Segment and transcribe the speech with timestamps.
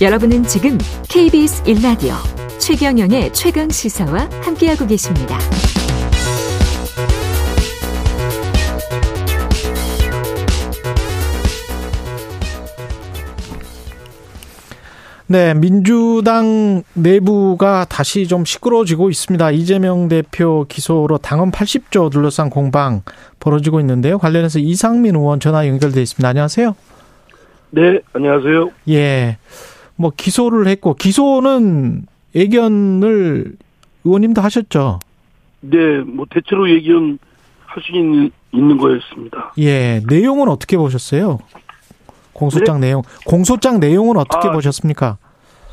[0.00, 2.14] 여러분은 지금 KBS 1라디오
[2.60, 5.36] 최경영의 최강 시사와 함께하고 계십니다.
[15.26, 19.50] 네, 민주당 내부가 다시 좀 시끄러워지고 있습니다.
[19.50, 23.02] 이재명 대표 기소로 당원 80조 둘러싼 공방
[23.40, 24.18] 벌어지고 있는데요.
[24.18, 26.28] 관련해서 이상민 의원 전화 연결돼 있습니다.
[26.28, 26.76] 안녕하세요.
[27.70, 28.70] 네, 안녕하세요.
[28.90, 29.38] 예.
[29.98, 33.56] 뭐 기소를 했고 기소는 예견을
[34.04, 35.00] 의원님도 하셨죠.
[35.60, 37.18] 네, 뭐 대체로 예견
[37.66, 39.52] 할수 있는 있는 거였습니다.
[39.58, 40.00] 예.
[40.08, 41.38] 내용은 어떻게 보셨어요?
[42.32, 42.86] 공소장 네?
[42.86, 43.02] 내용.
[43.26, 45.18] 공소장 내용은 어떻게 아, 보셨습니까?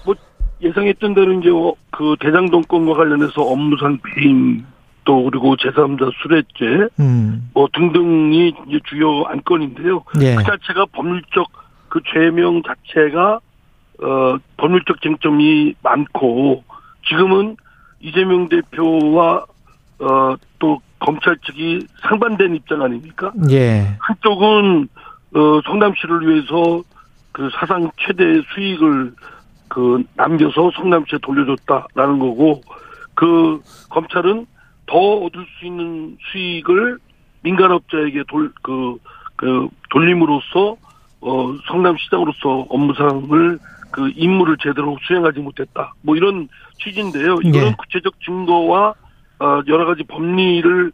[0.04, 0.16] 뭐
[0.62, 4.66] 예상했던 대로 이제 어, 그 대장동 건과 관련해서 업무상 배임
[5.05, 7.50] 또 그리고 제3자 수뢰죄 음.
[7.54, 10.04] 뭐 등등이 이제 주요 안건인데요.
[10.22, 10.36] 예.
[10.36, 11.48] 그 자체가 법률적
[11.90, 13.40] 그 죄명 자체가
[14.02, 16.63] 어 법률적 쟁점이 많고
[17.07, 17.57] 지금은
[18.02, 19.46] 이재명 대표와
[19.99, 23.32] 어 또 검찰 측이 상반된 입장 아닙니까?
[23.52, 23.96] 예.
[23.99, 24.87] 한쪽은
[25.35, 26.82] 어, 성남시를 위해서
[27.32, 29.13] 그 사상 최대 수익을
[29.68, 32.62] 그 남겨서 성남시에 돌려줬다라는 거고
[33.13, 34.48] 그 검찰은
[34.87, 36.98] 더 얻을 수 있는 수익을
[37.41, 38.98] 민간업자에게 돌, 그,
[39.35, 40.77] 그, 돌림으로써,
[41.21, 43.59] 어, 성남시장으로서 업무상을
[43.96, 45.93] 그 임무를 제대로 수행하지 못했다.
[46.01, 46.49] 뭐 이런
[46.84, 47.35] 취지인데요.
[47.41, 47.76] 이거는 네.
[47.77, 48.93] 구체적 증거와,
[49.40, 50.91] 어, 여러 가지 법리를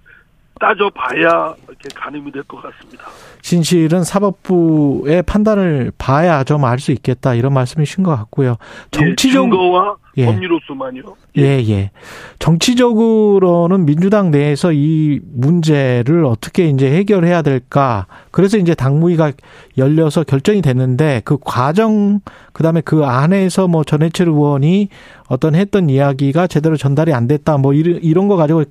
[0.59, 3.05] 따져봐야 이렇게 가늠이 될 것 같습니다.
[3.41, 8.57] 진실은 사법부의 판단을 봐야 좀 알 수 있겠다 이런 말씀이신 것 같고요.
[8.91, 10.25] 정치적 예, 증거와 예.
[10.27, 11.01] 법리로서만요.
[11.37, 11.41] 예.
[11.41, 11.91] 예, 예.
[12.37, 18.05] 정치적으로는 민주당 내에서 이 문제를 어떻게 이제 해결해야 될까?
[18.29, 19.31] 그래서 이제 당무위가
[19.77, 22.19] 열려서 결정이 됐는데 그 과정
[22.53, 24.89] 그다음에 그 안에서 뭐 전해철 의원이
[25.27, 28.63] 어떤 했던 이야기가 제대로 전달이 안 됐다 뭐 이런 이런 거 가지고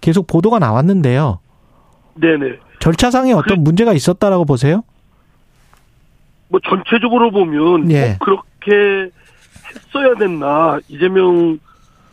[0.00, 1.40] 계속 보도가 나왔는데요.
[2.14, 2.58] 네네.
[2.80, 4.82] 절차상에 어떤 그, 문제가 있었다라고 보세요?
[6.48, 8.16] 뭐 전체적으로 보면 예.
[8.20, 9.10] 그렇게
[9.74, 11.58] 했어야 됐나 이재명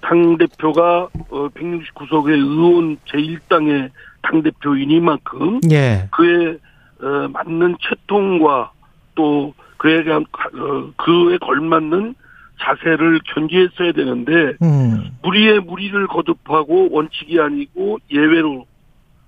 [0.02, 3.90] 당 대표가 어 169석의 의원 제1당의
[4.22, 6.10] 당 대표이니만큼 예.
[6.12, 6.58] 그에
[7.03, 8.72] 어, 맞는 채통과
[9.16, 12.16] 또 그에 대한 어, 그에 걸맞는
[12.62, 15.12] 자세를 견지했어야 되는데 음.
[15.22, 18.66] 무리에 무리를 거듭하고 원칙이 아니고 예외로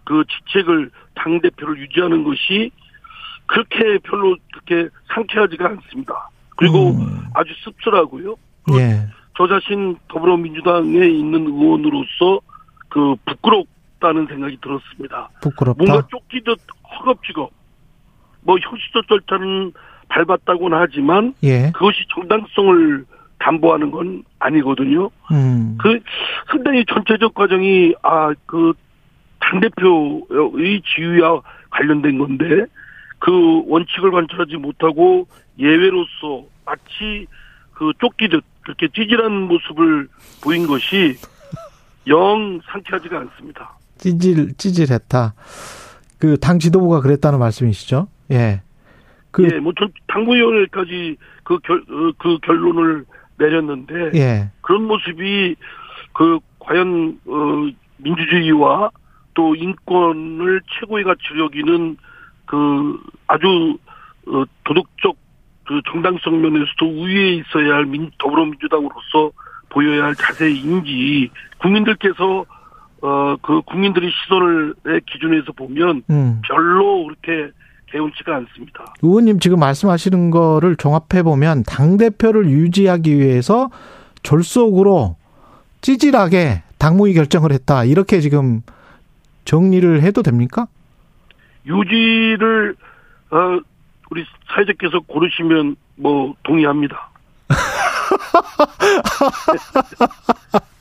[0.06, 2.72] 그 직책을 당 대표를 유지하는 것이
[3.48, 6.30] 그렇게 별로 그렇게 상쾌하지가 않습니다.
[6.56, 7.26] 그리고 음.
[7.34, 8.36] 아주 씁쓸하고요.
[8.64, 9.08] 그 예.
[9.38, 12.40] 저 자신 더불어민주당에 있는 의원으로서
[12.88, 15.30] 그 부끄럽다는 생각이 들었습니다.
[15.42, 15.84] 부끄럽다.
[15.84, 16.60] 뭔가 쫓기듯
[17.00, 17.52] 허겁지겁.
[18.46, 19.74] 뭐 형식적 절차는
[20.08, 21.72] 밟았다고는 하지만 예.
[21.74, 23.06] 그것이 정당성을
[23.40, 25.10] 담보하는 건 아니거든요.
[25.32, 25.78] 음.
[25.82, 26.00] 그
[26.50, 28.74] 상당히 전체적 과정이 아그
[29.40, 31.42] 당대표의 지위와
[31.72, 32.66] 관련된 건데
[33.20, 35.28] 그 원칙을 관철하지 못하고
[35.60, 37.28] 예외로서 마치
[37.74, 40.08] 그 쫓기듯 그렇게 찌질한 모습을
[40.44, 41.16] 보인 것이
[42.08, 43.78] 영 상쾌하지가 않습니다.
[43.98, 45.34] 찌질 찌질했다.
[46.20, 48.08] 그 당 지도부가 그랬다는 말씀이시죠?
[48.32, 48.62] 예.
[49.32, 49.74] 그 예, 뭐
[50.08, 53.06] 당구위원회까지 그 결, 어, 그 결론을
[53.38, 54.50] 내렸는데 예.
[54.62, 55.56] 그런 모습이
[56.14, 58.92] 그 과연 어 민주주의와
[59.34, 61.98] 또 인권을 최고의 가치로 여기는
[62.46, 63.78] 그 아주
[64.28, 65.18] 어, 도덕적
[65.66, 69.32] 그 정당성 면에서도 우위에 있어야 할 민, 더불어민주당으로서
[69.70, 72.46] 보여야 할 자세인지 국민들께서
[73.02, 74.76] 어 그 국민들의 시선을
[75.06, 76.42] 기준에서 보면 음.
[76.48, 77.52] 별로 그렇게
[77.88, 78.94] 개운치가 않습니다.
[79.02, 83.70] 의원님 지금 말씀하시는 거를 종합해 보면 당 대표를 유지하기 위해서
[84.24, 85.16] 졸속으로
[85.82, 88.62] 찌질하게 당무위 결정을 했다 이렇게 지금
[89.46, 90.68] 정리를 해도 됩니까?
[91.66, 92.76] 유지를
[93.32, 93.60] 어,
[94.12, 97.10] 우리 사회자께서 고르시면 뭐 동의합니다.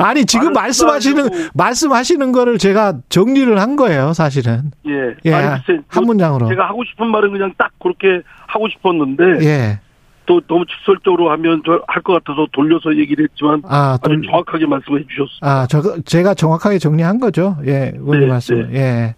[0.00, 4.72] 아니 지금 말씀하시는 말씀하시는 거를 제가 정리를 한 거예요, 사실은.
[4.86, 5.14] 예.
[5.24, 5.32] 예.
[5.32, 6.48] 아니, 한 문장으로.
[6.48, 9.44] 제가 하고 싶은 말은 그냥 딱 그렇게 하고 싶었는데.
[9.46, 9.80] 예.
[10.26, 14.14] 또 너무 직설적으로 하면 할 것 같아서 돌려서 얘기를 했지만 아, 돌...
[14.14, 15.46] 아주 정확하게 말씀해 주셨습니다.
[15.46, 17.58] 아, 저 제가 정확하게 정리한 거죠.
[17.66, 18.70] 예, 의원님 네, 말씀.
[18.70, 18.78] 네.
[18.78, 19.14] 예.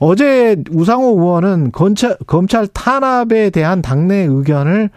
[0.00, 4.90] 어제 우상호 의원은 검찰 검찰 탄압에 대한 당내 의견을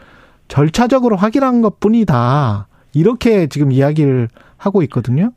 [0.48, 2.68] 절차적으로 확인한 것뿐이다.
[2.94, 5.32] 이렇게 지금 이야기를 하고 있거든요.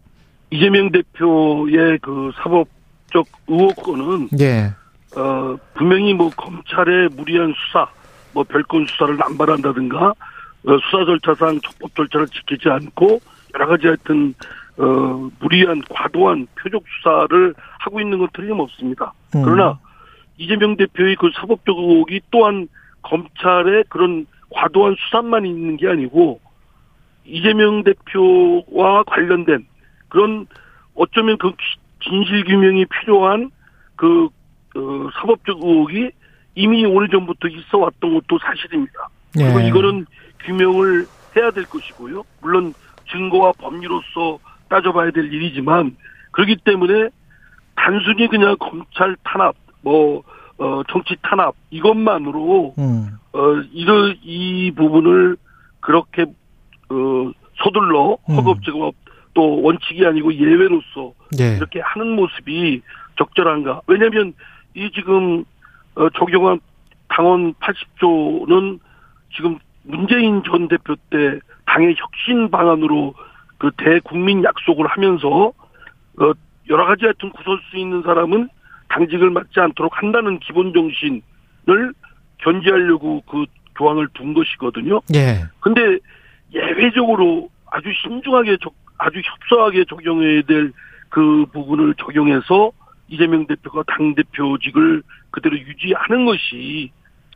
[0.51, 4.73] 이재명 대표의 그 사법적 의혹권은 예.
[5.17, 7.89] 어 분명히 뭐 검찰의 무리한 수사
[8.33, 13.21] 뭐 별건 수사를 남발한다든가 어, 수사 절차상 적법 절차를 지키지 않고
[13.55, 14.35] 여러 가지 하여튼
[14.79, 19.13] 어, 무리한 과도한 표적 수사를 하고 있는 건 틀림없습니다.
[19.35, 19.43] 음.
[19.43, 19.79] 그러나
[20.37, 22.69] 이재명 대표의 그 사법적 의혹이 또한
[23.03, 26.41] 검찰의 그런 과도한 수사만 있는 게 아니고
[27.27, 29.67] 이재명 대표와 관련된
[30.09, 30.47] 그런
[30.95, 31.53] 어쩌면 그
[32.03, 33.51] 진실 규명이 필요한
[33.97, 34.29] 그
[34.77, 36.11] 어, 사법적 의혹이
[36.55, 39.09] 이미 오래전부터 있어 왔던 것도 사실입니다.
[39.33, 39.69] 그리고 예.
[39.69, 40.07] 이거는
[40.41, 41.07] 규명을
[41.37, 42.25] 해야 될 것이고요.
[42.41, 42.73] 물론
[43.11, 44.39] 증거와 법리로서
[44.69, 45.97] 따져봐야 될 일이지만
[46.33, 47.11] 그렇기 때문에
[47.75, 50.23] 단순히 그냥 검찰 탄압, 뭐
[50.59, 53.11] 어, 정치 탄압 이것만으로 음.
[53.33, 55.37] 어, 이러, 이 부분을
[55.81, 56.25] 그렇게
[56.89, 58.37] 어, 서둘러 음.
[58.37, 59.13] 허겁지겁 음.
[59.35, 61.57] 또 원칙이 아니고 예외로서 네.
[61.57, 62.81] 이렇게 하는 모습이
[63.19, 63.83] 적절한가?
[63.87, 64.33] 왜냐하면
[64.75, 65.45] 이 지금
[65.95, 66.61] 어, 적용한
[67.09, 68.79] 당원 80조는
[69.35, 73.15] 지금 문재인 전 대표 때 당의 혁신 방안으로
[73.59, 75.29] 그 대국민 약속을 하면서
[76.19, 76.33] 어
[76.69, 78.49] 여러 가지 하여튼 구설 수 있는 사람은
[78.89, 81.93] 당직을 맡지 않도록 한다는 기본 정신을
[82.39, 83.47] 견지하려고 그
[83.77, 85.01] 조항을 둔 것이거든요.
[85.15, 85.45] 예.
[85.61, 85.99] 근데
[86.57, 88.57] 예외적으로 아주 신중하게
[88.99, 90.73] 아주 협소하게 적용해야 될
[91.09, 92.73] 그 부분을 적용해서
[93.09, 96.91] 이재명 대표가 당 대표직을 그대로 유지하는 것이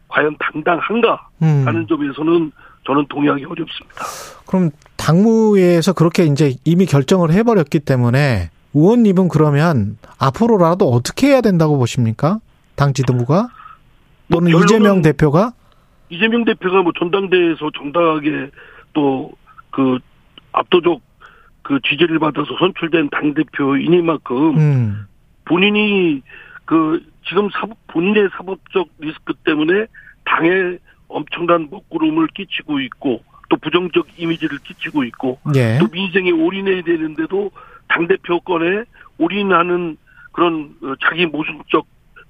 [0.08, 1.86] 과연 당당한가 하는 음.
[1.86, 2.52] 점에서는
[2.84, 4.04] 저는 동의하기 어렵습니다.
[4.46, 12.38] 그럼 당무회에서 그렇게 이제 이미 결정을 해버렸기 때문에 의원님은 그러면 앞으로라도 어떻게 해야 된다고 보십니까?
[12.74, 13.48] 당 지도부가
[14.30, 15.52] 또는 뭐 이재명 대표가
[16.08, 18.50] 이재명 대표가 뭐 전당대회에서 정당하게
[18.92, 19.32] 또
[19.70, 19.98] 그
[20.52, 21.00] 압도적
[21.62, 25.06] 그 지지를 받아서 선출된 당 대표이니만큼 음.
[25.44, 26.22] 본인이
[26.64, 29.86] 그 지금 사법 본인의 사법적 리스크 때문에
[30.24, 30.78] 당에
[31.08, 35.78] 엄청난 먹구름을 끼치고 있고 또 부정적 이미지를 끼치고 있고 예.
[35.78, 37.50] 또 민생에 올인해야 되는데도
[37.88, 38.84] 당 대표권에
[39.18, 39.96] 올인하는
[40.32, 41.84] 그런 어, 자기 모순적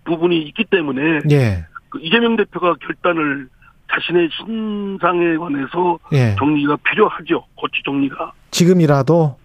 [0.05, 1.67] 부분이 있기 때문에 예.
[1.91, 3.49] 그 이재명 대표가 결단을
[3.91, 6.35] 자신의 신상에 관해서 예.
[6.39, 7.45] 정리가 필요하죠.
[7.57, 8.33] 거치 정리가.
[8.51, 9.37] 지금이라도?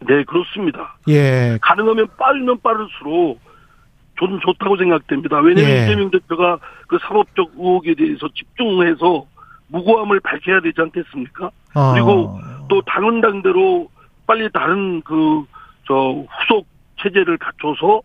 [0.00, 0.96] 네, 그렇습니다.
[1.08, 1.58] 예.
[1.60, 3.40] 가능하면 빠르면 빠를수록
[4.18, 5.38] 저는 좋다고 생각됩니다.
[5.40, 5.82] 왜냐하면 예.
[5.84, 9.26] 이재명 대표가 그 사법적 의혹에 대해서 집중해서
[9.68, 11.50] 무고함을 밝혀야 되지 않겠습니까?
[11.74, 11.92] 아.
[11.94, 12.38] 그리고
[12.68, 13.88] 또 당은 당대로
[14.26, 15.44] 빨리 다른 그
[15.90, 16.68] 저 후속
[17.02, 18.00] 체제를 갖춰서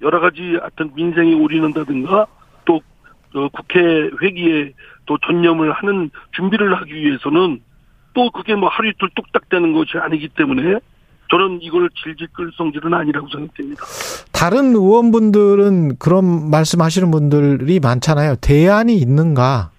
[0.00, 2.26] 여러 가지 하여튼 민생에 올인한다든가
[2.64, 2.80] 또
[3.52, 4.72] 국회 회기에
[5.06, 7.60] 또 전념을 하는 준비를 하기 위해서는
[8.14, 10.78] 또 그게 뭐 하루 이틀 뚝딱 되는 것이 아니기 때문에
[11.30, 13.84] 저는 이걸 질질 끌 성질은 아니라고 생각됩니다.
[14.32, 18.36] 다른 의원분들은 그런 말씀하시는 분들이 많잖아요.
[18.36, 19.70] 대안이 있는가?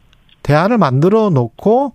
[0.44, 1.94] 대안을 만들어 놓고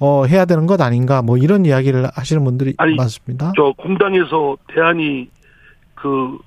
[0.00, 1.22] 어 해야 되는 것 아닌가?
[1.22, 3.52] 뭐 이런 이야기를 하시는 분들이 아니, 많습니다.
[3.56, 5.28] 저 공당에서 대안이
[5.94, 6.38] 그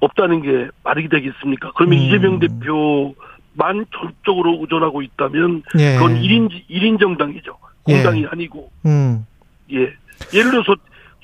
[0.00, 1.72] 없다는 게 말이 되겠습니까?
[1.76, 2.02] 그러면 음.
[2.04, 3.14] 이재명 대표
[3.54, 5.94] 만 전적으로 의존하고 있다면 예.
[5.94, 7.56] 그건 1인 1인 정당이죠.
[7.82, 8.26] 공당이 예.
[8.30, 8.70] 아니고.
[8.86, 9.26] 음.
[9.72, 9.92] 예.
[10.34, 10.76] 예를 들어서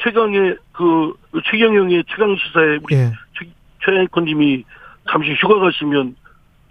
[0.02, 1.14] 최강의 그
[1.50, 3.12] 최경영의 최강 시사에 우리 예.
[3.84, 4.64] 최 앵커님이
[5.10, 6.16] 잠시 휴가 가시면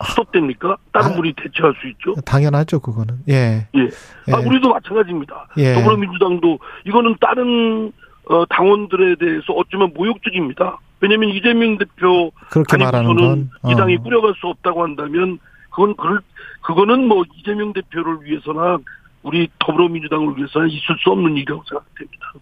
[0.03, 0.77] 스톱됩니까?
[0.91, 2.15] 다른 아, 분이 대체할 수 있죠.
[2.25, 3.19] 당연하죠, 그거는.
[3.29, 3.67] 예.
[3.75, 4.33] 예.
[4.33, 4.45] 아, 예.
[4.45, 5.47] 우리도 마찬가지입니다.
[5.57, 5.73] 예.
[5.75, 7.93] 더불어민주당도 이거는 다른
[8.27, 10.79] 어, 당원들에 대해서 어쩌면 모욕적입니다.
[11.05, 13.71] 왜냐하면 이재명 대표 그렇게 말하는 건 어.
[13.71, 15.37] 이 당이 꾸려갈 수 없다고 한다면
[15.69, 16.19] 그건 그럴
[16.61, 18.79] 그거는 뭐 이재명 대표를 위해서나
[19.21, 22.33] 우리 더불어민주당을 위해서는 있을 수 없는 일이라고 생각됩니다.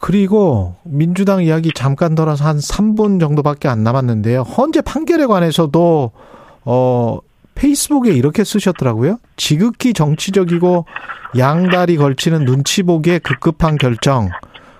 [0.00, 4.42] 그리고 민주당 이야기 잠깐 돌아서 한 3분 정도밖에 안 남았는데요.
[4.42, 6.10] 헌재 판결에 관해서도
[6.64, 7.18] 어
[7.54, 9.18] 페이스북에 이렇게 쓰셨더라고요.
[9.36, 10.84] 지극히 정치적이고
[11.36, 14.30] 양다리 걸치는 눈치 보기에 급급한 결정.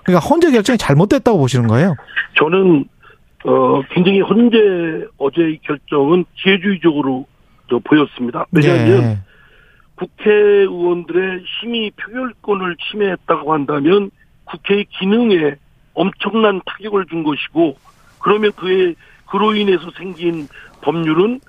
[0.08, 1.94] 그러니까 헌재 결정이 잘못됐다고 보시는 거예요?
[2.38, 2.86] 저는
[3.44, 7.26] 어 굉장히 헌재 어제의 결정은 지혜주의적으로
[7.84, 8.46] 보였습니다.
[8.50, 9.18] 왜냐하면 네.
[9.96, 14.10] 국회의원들의 심의 표결권을 침해했다고 한다면
[14.44, 15.56] 국회의 기능에
[15.92, 17.76] 엄청난 타격을 준 것이고
[18.18, 18.94] 그러면 그의
[19.26, 20.48] 그로 인해서 생긴
[20.80, 21.40] 법률은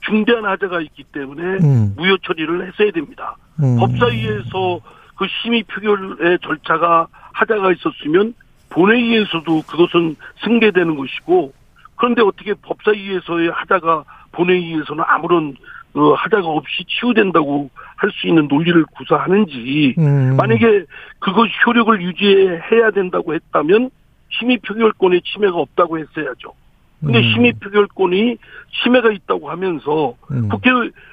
[0.00, 1.94] 중대한 하자가 있기 때문에 음.
[1.96, 3.36] 무효 처리를 했어야 됩니다.
[3.62, 3.78] 음.
[3.78, 4.80] 법사위에서
[5.16, 8.34] 그 심의 표결의 절차가 하자가 있었으면
[8.70, 11.52] 본회의에서도 그것은 승계되는 것이고
[11.96, 15.56] 그런데 어떻게 법사위에서의 하자가 본회의에서는 아무런
[15.94, 20.36] 어, 하자가 없이 치유된다고 할 수 있는 논리를 구사하는지 음.
[20.36, 20.84] 만약에
[21.18, 23.90] 그것 효력을 유지해야 된다고 했다면
[24.38, 26.52] 심의 표결권의 침해가 없다고 했어야죠.
[27.00, 27.32] 근데 음.
[27.32, 28.36] 심의 표결권이
[28.82, 30.48] 침해가 있다고 하면서 음.
[30.48, 30.70] 국회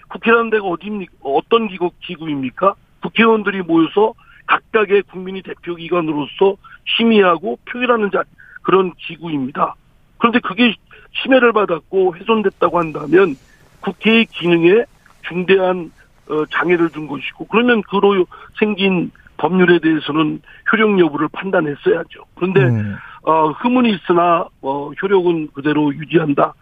[0.10, 1.14] 국회라는 데가 어디입니까?
[1.22, 2.76] 어떤 기구 기구입니까?
[3.04, 4.14] 국회의원들이 모여서
[4.48, 6.56] 각각의 국민이 대표기관으로서
[6.98, 8.24] 심의하고 표결하는 자
[8.62, 9.76] 그런 기구입니다.
[10.18, 10.74] 그런데 그게
[11.22, 13.36] 침해를 받았고 훼손됐다고 한다면
[13.82, 14.86] 국회의 기능에
[15.28, 15.92] 중대한
[16.30, 18.26] 어, 장애를 준 것이고 그러면 그로
[18.58, 20.42] 생긴 법률에 대해서는
[20.72, 22.26] 효력 여부를 판단했어야죠.
[22.36, 22.96] 그런데 음.
[23.24, 26.54] 어, 흐문이 있으나 어, 효력은 그대로 유지한다.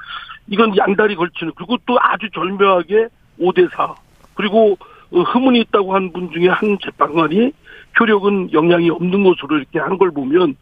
[0.47, 3.07] 이건 양다리 걸치는 그리고 또 아주 절묘하게
[3.39, 3.95] 5대4
[4.33, 4.77] 그리고 어,
[5.11, 7.51] 흐문이 있다고 한 분 중에 한 재판관이
[7.99, 10.55] 효력은 영향이 없는 것으로 이렇게 한 걸 보면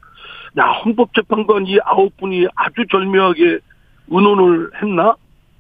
[0.57, 3.59] 야 헌법재판관 이 아홉 분이 아주 절묘하게
[4.09, 5.15] 의논을 했나?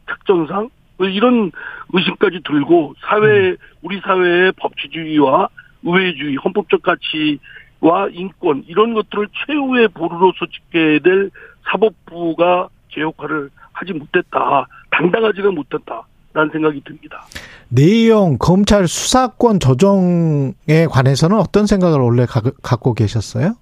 [0.07, 0.69] 특정상?
[0.97, 1.51] 뭐 이런
[1.93, 3.57] 의심까지 들고 사회 음.
[3.83, 5.47] 우리 사회의 법치주의와
[5.83, 11.29] 의회주의 헌법적 가치와 인권 이런 것들을 최후의 보루로서 지켜야 될
[11.71, 14.67] 사법부가 제 역할을 하지 못했다.
[14.89, 17.25] 당당하지가 못했다 라는 생각이 듭니다.
[17.69, 23.55] 내용 검찰 수사권 조정에 관해서는 어떤 생각을 원래 갖고 계셨어요?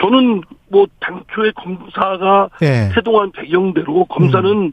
[0.00, 2.90] 저는 뭐 당초에 검사가 예.
[2.94, 4.72] 태동한 배경대로 검사는 음.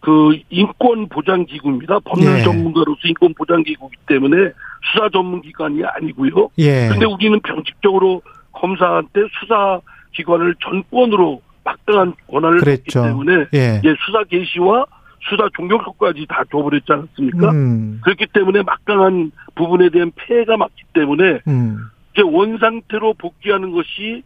[0.00, 1.98] 그 인권 보장 기구입니다.
[2.04, 2.42] 법률 예.
[2.42, 4.52] 전문가로서 인권 보장 기구이기 때문에
[4.92, 6.50] 수사 전문 기관이 아니고요.
[6.58, 6.88] 예.
[6.88, 8.22] 근데 우리는 병칙적으로
[8.52, 9.80] 검사한테 수사
[10.12, 13.80] 기관을 전권으로 막강한 권한을 줬기 때문에 예.
[13.84, 13.94] 예.
[14.06, 14.86] 수사 개시와
[15.28, 17.50] 수사 종결효까지 다 줘버렸지 않았습니까?
[17.50, 18.00] 음.
[18.02, 21.78] 그렇기 때문에 막강한 부분에 대한 폐해가 맞기 때문에 음.
[22.12, 24.22] 이제 원 상태로 복귀하는 것이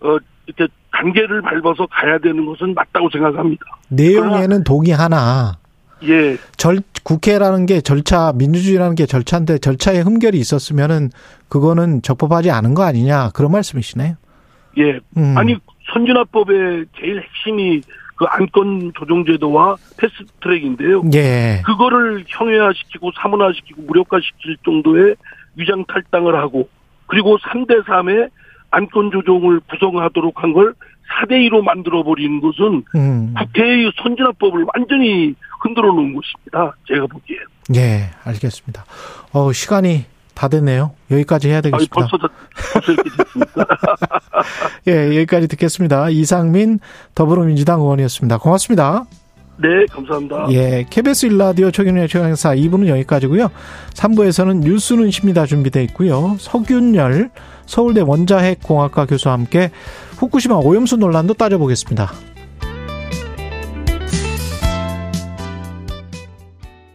[0.00, 3.64] 어 이렇게 단계를 밟아서 가야 되는 것은 맞다고 생각합니다.
[3.88, 5.58] 내용에는 동의하나
[6.04, 6.36] 예.
[6.56, 11.10] 절 국회라는 게 절차 민주주의라는 게 절차인데 절차에 흠결이 있었으면은
[11.48, 14.14] 그거는 적법하지 않은 거 아니냐 그런 말씀이시네요.
[14.78, 15.00] 예.
[15.16, 15.34] 음.
[15.36, 15.56] 아니
[15.92, 17.80] 선진화법의 제일 핵심이
[18.16, 21.02] 그 안건 조정제도와 패스트트랙인데요.
[21.14, 21.62] 예.
[21.64, 25.14] 그거를 형해화시키고 사문화시키고 무력화시킬 정도의
[25.54, 26.68] 위장 탈당을 하고
[27.06, 28.30] 그리고 3대 3의
[28.70, 30.74] 안건 조정을 구성하도록 한 걸
[31.22, 33.34] 4대 2로 만들어 버리는 것은 음.
[33.38, 36.74] 국회의 선진화법을 완전히 흔들어 놓은 것입니다.
[36.88, 37.36] 제가 보기에.
[37.76, 38.84] 예, 알겠습니다.
[39.32, 40.04] 어, 시간이
[40.34, 40.92] 다 됐네요.
[41.10, 41.96] 여기까지 해야 되겠습니다.
[41.96, 42.28] 아니, 벌써,
[42.72, 43.66] 벌써 이렇게 됐습니까?
[44.88, 46.10] 예, 여기까지 듣겠습니다.
[46.10, 46.78] 이상민
[47.14, 48.38] 더불어민주당 의원이었습니다.
[48.38, 49.04] 고맙습니다.
[49.58, 50.46] 네, 감사합니다.
[50.50, 53.48] 예, KBS 일라디오 최경련의 최강사 2부는 여기까지고요.
[53.94, 56.36] 3부에서는 뉴스는 십니다 준비되어 있고요.
[56.38, 57.30] 석윤열
[57.64, 59.70] 서울대 원자핵공학과 교수와 함께
[60.18, 62.12] 후쿠시마 오염수 논란도 따져보겠습니다.